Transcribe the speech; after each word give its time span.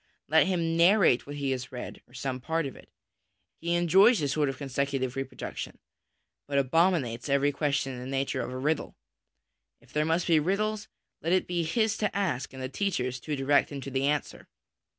Let 0.27 0.47
him 0.47 0.75
narrate 0.75 1.27
what 1.27 1.35
he 1.35 1.51
has 1.51 1.71
read, 1.71 2.01
or 2.07 2.15
some 2.15 2.39
part 2.39 2.65
of 2.65 2.75
it. 2.75 2.89
He 3.59 3.75
enjoys 3.75 4.17
this 4.17 4.31
sort 4.31 4.49
of 4.49 4.57
con 4.57 4.67
secutive 4.67 5.15
reproduction, 5.15 5.77
but 6.47 6.57
abominates 6.57 7.29
every 7.29 7.51
question 7.51 7.93
in 7.93 7.99
the 7.99 8.07
nature 8.07 8.41
of 8.41 8.49
a 8.49 8.57
riddle. 8.57 8.95
If 9.79 9.93
there 9.93 10.03
must 10.03 10.25
be 10.25 10.39
riddles, 10.39 10.87
let 11.21 11.33
it 11.33 11.45
be 11.45 11.61
his 11.61 11.97
to 11.97 12.15
ask 12.17 12.51
and 12.51 12.63
the 12.63 12.67
teacher's 12.67 13.19
to 13.19 13.35
direct 13.35 13.71
him 13.71 13.79
to 13.81 13.91
the 13.91 14.07
answer. 14.07 14.47